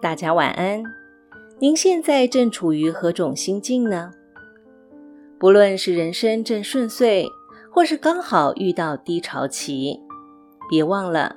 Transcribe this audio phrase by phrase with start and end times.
[0.00, 0.80] 大家晚安。
[1.58, 4.12] 您现在正处于何种心境呢？
[5.40, 7.26] 不论是人生正顺遂，
[7.72, 9.98] 或是刚好遇到低潮期，
[10.70, 11.34] 别忘了，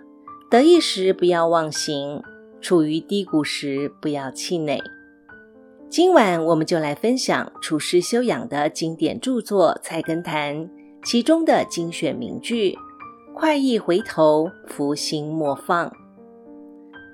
[0.51, 2.21] 得意时不要忘形，
[2.61, 4.79] 处于低谷时不要气馁。
[5.89, 10.55] 今晚我们就来分享处世修养的经典著作《菜根谭》
[11.03, 12.77] 其中的精选名句
[13.33, 15.91] ：“快意回头，福星莫放。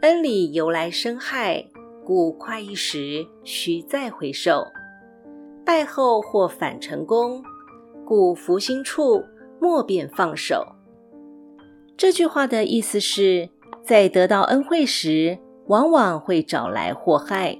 [0.01, 1.65] 恩里由来生害。”
[2.05, 4.63] 故快意时，须再回首；
[5.65, 7.43] 败后或反成功，
[8.05, 9.25] 故福星处，
[9.59, 10.65] 莫便放手。
[11.97, 13.49] 这句话的意思是，
[13.83, 17.57] 在得到恩惠时，往往会找来祸害，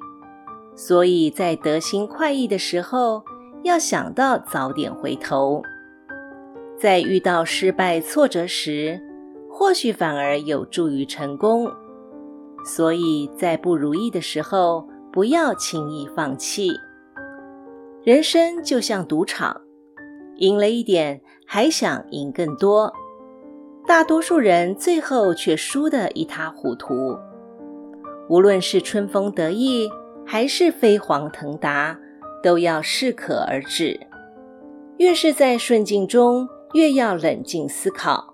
[0.78, 3.24] 所以在得心快意的时候，
[3.64, 5.62] 要想到早点回头；
[6.80, 9.02] 在遇到失败挫折时，
[9.52, 11.70] 或许反而有助于成功。
[12.68, 16.70] 所以在不如意的时候，不要轻易放弃。
[18.04, 19.62] 人生就像赌场，
[20.36, 22.94] 赢了一点，还想赢更多。
[23.88, 27.18] 大多数人最后却输得一塌糊涂。
[28.30, 29.90] 无论是春风得意，
[30.26, 31.98] 还是飞黄腾达，
[32.44, 33.98] 都要适可而止。
[34.98, 38.34] 越是在顺境中，越要冷静思考；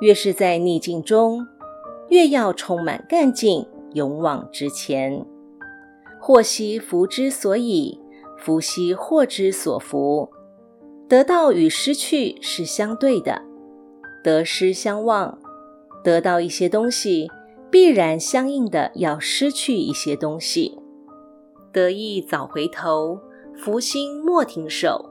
[0.00, 1.46] 越是在逆境中。
[2.12, 5.24] 越要充满干劲，勇往直前。
[6.20, 7.98] 祸兮福之所以，
[8.36, 10.28] 福兮祸之所伏。
[11.08, 13.40] 得到与失去是相对的，
[14.22, 15.38] 得失相望。
[16.04, 17.30] 得到一些东西，
[17.70, 20.78] 必然相应的要失去一些东西。
[21.72, 23.18] 得意早回头，
[23.56, 25.08] 福星莫停手，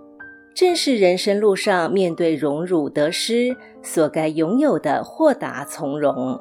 [0.53, 6.39] 正是人生路上面对荣辱得失所该拥有的豁达从容。